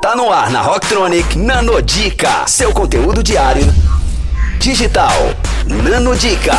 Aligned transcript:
Tá 0.00 0.14
no 0.14 0.30
ar 0.30 0.48
na 0.52 0.62
Rocktronic 0.62 1.36
Nanodica, 1.36 2.46
seu 2.46 2.72
conteúdo 2.72 3.20
diário 3.20 3.64
digital. 4.60 5.10
Nanodica. 5.66 6.54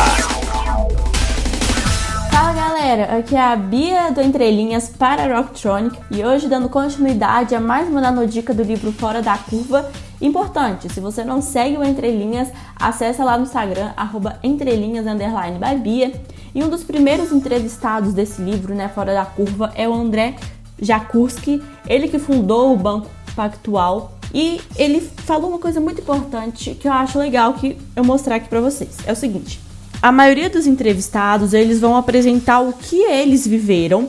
Fala 2.30 2.52
galera, 2.52 3.16
aqui 3.16 3.34
é 3.34 3.40
a 3.40 3.56
Bia 3.56 4.10
do 4.10 4.20
Entrelinhas 4.20 4.90
para 4.90 5.24
a 5.24 5.38
Rocktronic 5.38 5.98
e 6.10 6.22
hoje 6.22 6.48
dando 6.48 6.68
continuidade 6.68 7.54
a 7.54 7.60
mais 7.60 7.88
uma 7.88 8.02
nanodica 8.02 8.52
do 8.52 8.62
livro 8.62 8.92
Fora 8.92 9.22
da 9.22 9.38
Curva. 9.38 9.90
Importante, 10.20 10.92
se 10.92 11.00
você 11.00 11.24
não 11.24 11.40
segue 11.40 11.78
o 11.78 11.84
Entrelinhas, 11.84 12.48
acessa 12.76 13.24
lá 13.24 13.38
no 13.38 13.44
Instagram, 13.44 13.90
arroba 13.96 14.38
entrelinhas, 14.42 15.06
underline 15.06 15.58
by 15.58 15.76
Bia. 15.76 16.12
E 16.54 16.62
um 16.62 16.68
dos 16.68 16.84
primeiros 16.84 17.32
entrevistados 17.32 18.12
desse 18.12 18.42
livro, 18.42 18.74
né, 18.74 18.90
Fora 18.94 19.14
da 19.14 19.24
Curva, 19.24 19.72
é 19.74 19.88
o 19.88 19.94
André 19.94 20.36
Jakurski, 20.80 21.62
ele 21.86 22.08
que 22.08 22.18
fundou 22.18 22.72
o 22.72 22.76
Banco 22.76 23.08
Pactual 23.34 24.12
e 24.32 24.60
ele 24.76 25.00
falou 25.00 25.50
uma 25.50 25.58
coisa 25.58 25.80
muito 25.80 26.00
importante 26.00 26.74
que 26.74 26.86
eu 26.86 26.92
acho 26.92 27.18
legal 27.18 27.54
que 27.54 27.76
eu 27.96 28.04
mostrar 28.04 28.36
aqui 28.36 28.48
para 28.48 28.60
vocês. 28.60 28.96
É 29.06 29.12
o 29.12 29.16
seguinte: 29.16 29.60
a 30.00 30.12
maioria 30.12 30.48
dos 30.48 30.66
entrevistados 30.66 31.52
eles 31.52 31.80
vão 31.80 31.96
apresentar 31.96 32.60
o 32.60 32.72
que 32.72 33.02
eles 33.02 33.46
viveram 33.46 34.08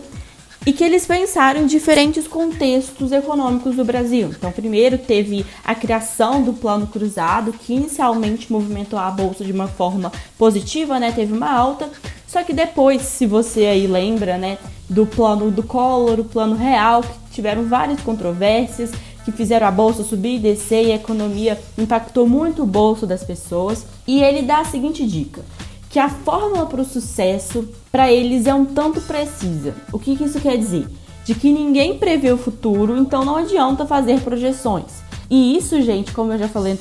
e 0.65 0.71
que 0.71 0.83
eles 0.83 1.07
pensaram 1.07 1.61
em 1.61 1.65
diferentes 1.65 2.27
contextos 2.27 3.11
econômicos 3.11 3.75
do 3.75 3.83
Brasil. 3.83 4.29
Então, 4.29 4.51
primeiro 4.51 4.97
teve 4.97 5.43
a 5.65 5.73
criação 5.73 6.43
do 6.43 6.53
Plano 6.53 6.85
Cruzado, 6.85 7.51
que 7.51 7.73
inicialmente 7.73 8.51
movimentou 8.51 8.99
a 8.99 9.09
bolsa 9.09 9.43
de 9.43 9.51
uma 9.51 9.67
forma 9.67 10.11
positiva, 10.37 10.99
né? 10.99 11.11
Teve 11.11 11.33
uma 11.33 11.51
alta. 11.51 11.89
Só 12.27 12.43
que 12.43 12.53
depois, 12.53 13.01
se 13.01 13.25
você 13.25 13.65
aí 13.65 13.87
lembra, 13.87 14.37
né, 14.37 14.57
do 14.87 15.05
plano 15.05 15.49
do 15.49 15.63
Collor, 15.63 16.19
o 16.19 16.23
plano 16.23 16.55
real, 16.55 17.01
que 17.01 17.33
tiveram 17.33 17.63
várias 17.63 17.99
controvérsias, 18.01 18.91
que 19.23 19.31
fizeram 19.31 19.67
a 19.67 19.71
bolsa 19.71 20.03
subir 20.03 20.35
e 20.35 20.39
descer 20.39 20.85
e 20.85 20.91
a 20.91 20.95
economia 20.95 21.59
impactou 21.77 22.27
muito 22.27 22.63
o 22.63 22.67
bolso 22.67 23.05
das 23.05 23.23
pessoas. 23.23 23.85
E 24.07 24.21
ele 24.21 24.41
dá 24.41 24.59
a 24.59 24.65
seguinte 24.65 25.05
dica: 25.05 25.41
que 25.89 25.99
a 25.99 26.09
fórmula 26.09 26.65
para 26.65 26.81
o 26.81 26.85
sucesso 26.85 27.67
para 27.91 28.11
eles 28.11 28.47
é 28.47 28.53
um 28.53 28.65
tanto 28.65 29.01
precisa. 29.01 29.75
O 29.91 29.99
que, 29.99 30.15
que 30.15 30.23
isso 30.23 30.39
quer 30.39 30.57
dizer? 30.57 30.87
De 31.25 31.35
que 31.35 31.51
ninguém 31.51 31.97
prevê 31.97 32.31
o 32.31 32.37
futuro, 32.37 32.97
então 32.97 33.25
não 33.25 33.35
adianta 33.35 33.85
fazer 33.85 34.21
projeções. 34.21 35.03
E 35.31 35.55
isso, 35.55 35.81
gente, 35.81 36.11
como 36.11 36.33
eu 36.33 36.37
já 36.37 36.49
falei 36.49 36.77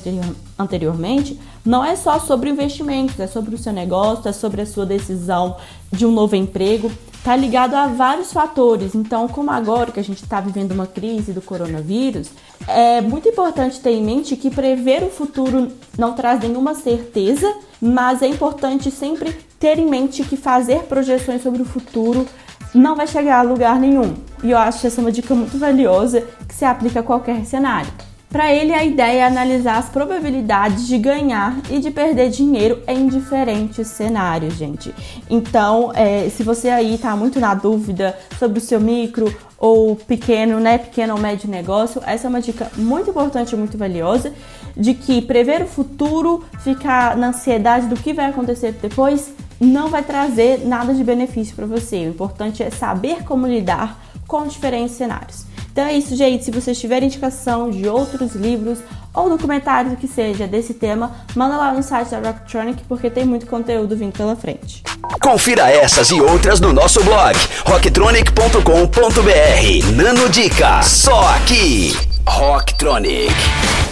anteriormente, 0.59 1.39
não 1.65 1.85
é 1.85 1.95
só 1.95 2.19
sobre 2.19 2.49
investimentos, 2.49 3.17
é 3.17 3.25
sobre 3.25 3.55
o 3.55 3.57
seu 3.57 3.71
negócio, 3.71 4.27
é 4.27 4.33
sobre 4.33 4.61
a 4.61 4.65
sua 4.65 4.85
decisão 4.85 5.55
de 5.89 6.05
um 6.05 6.11
novo 6.11 6.35
emprego 6.35 6.91
está 7.21 7.35
ligado 7.35 7.75
a 7.75 7.87
vários 7.87 8.33
fatores. 8.33 8.93
Então, 8.93 9.27
como 9.27 9.51
agora 9.51 9.91
que 9.91 9.99
a 9.99 10.03
gente 10.03 10.23
está 10.23 10.41
vivendo 10.41 10.71
uma 10.71 10.87
crise 10.87 11.31
do 11.31 11.41
coronavírus, 11.41 12.29
é 12.67 12.99
muito 12.99 13.29
importante 13.29 13.79
ter 13.79 13.91
em 13.91 14.03
mente 14.03 14.35
que 14.35 14.49
prever 14.49 15.03
o 15.03 15.09
futuro 15.09 15.71
não 15.97 16.13
traz 16.13 16.41
nenhuma 16.41 16.75
certeza, 16.75 17.49
mas 17.79 18.21
é 18.21 18.27
importante 18.27 18.91
sempre 18.91 19.33
ter 19.59 19.77
em 19.77 19.87
mente 19.87 20.23
que 20.23 20.35
fazer 20.35 20.79
projeções 20.83 21.41
sobre 21.43 21.61
o 21.61 21.65
futuro 21.65 22.27
não 22.73 22.95
vai 22.95 23.07
chegar 23.07 23.39
a 23.39 23.43
lugar 23.43 23.79
nenhum. 23.79 24.15
E 24.43 24.51
eu 24.51 24.57
acho 24.57 24.85
essa 24.85 24.99
uma 24.99 25.11
dica 25.11 25.33
muito 25.33 25.57
valiosa 25.57 26.27
que 26.47 26.55
se 26.55 26.65
aplica 26.65 26.99
a 27.01 27.03
qualquer 27.03 27.45
cenário. 27.45 28.10
Para 28.31 28.49
ele, 28.53 28.73
a 28.73 28.81
ideia 28.81 29.23
é 29.23 29.25
analisar 29.25 29.77
as 29.77 29.89
probabilidades 29.89 30.87
de 30.87 30.97
ganhar 30.97 31.59
e 31.69 31.79
de 31.79 31.91
perder 31.91 32.29
dinheiro 32.29 32.81
em 32.87 33.07
diferentes 33.07 33.89
cenários, 33.89 34.53
gente. 34.53 34.95
Então, 35.29 35.91
é, 35.93 36.29
se 36.29 36.41
você 36.41 36.69
aí 36.69 36.95
está 36.95 37.13
muito 37.13 37.41
na 37.41 37.53
dúvida 37.53 38.17
sobre 38.39 38.59
o 38.59 38.61
seu 38.61 38.79
micro 38.79 39.35
ou 39.57 39.97
pequeno, 39.97 40.61
né, 40.61 40.77
pequeno 40.77 41.13
ou 41.13 41.19
médio 41.19 41.49
negócio, 41.49 42.01
essa 42.05 42.27
é 42.27 42.29
uma 42.29 42.39
dica 42.39 42.71
muito 42.77 43.09
importante 43.09 43.51
e 43.51 43.57
muito 43.57 43.77
valiosa 43.77 44.33
de 44.77 44.93
que 44.93 45.21
prever 45.21 45.63
o 45.63 45.67
futuro, 45.67 46.45
ficar 46.63 47.17
na 47.17 47.27
ansiedade 47.27 47.87
do 47.87 47.97
que 47.97 48.13
vai 48.13 48.27
acontecer 48.27 48.71
depois, 48.81 49.33
não 49.59 49.89
vai 49.89 50.03
trazer 50.03 50.65
nada 50.65 50.93
de 50.93 51.03
benefício 51.03 51.53
para 51.53 51.65
você. 51.65 51.97
O 51.97 52.09
importante 52.11 52.63
é 52.63 52.69
saber 52.69 53.25
como 53.25 53.45
lidar 53.45 53.99
com 54.25 54.47
diferentes 54.47 54.95
cenários. 54.95 55.50
Então 55.71 55.85
é 55.85 55.93
isso, 55.93 56.15
gente. 56.15 56.43
Se 56.43 56.51
vocês 56.51 56.79
tiverem 56.79 57.07
indicação 57.07 57.69
de 57.69 57.87
outros 57.87 58.35
livros 58.35 58.79
ou 59.13 59.29
documentários 59.29 59.97
que 59.97 60.07
seja 60.07 60.47
desse 60.47 60.73
tema, 60.73 61.11
manda 61.35 61.57
lá 61.57 61.73
no 61.73 61.81
site 61.81 62.09
da 62.09 62.31
Rocktronic 62.31 62.83
porque 62.87 63.09
tem 63.09 63.25
muito 63.25 63.45
conteúdo 63.45 63.95
vindo 63.95 64.13
pela 64.13 64.35
frente. 64.35 64.83
Confira 65.21 65.69
essas 65.69 66.11
e 66.11 66.19
outras 66.19 66.59
no 66.59 66.73
nosso 66.73 67.03
blog 67.03 67.37
rocktronic.com.br. 67.65 69.95
Nano 69.95 70.29
Dica, 70.29 70.81
só 70.83 71.35
aqui. 71.35 71.95
Rocktronic, 72.27 73.33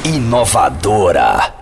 inovadora. 0.05 1.58